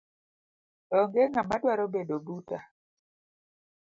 [0.99, 2.59] Onge ngama dwaro bedo buta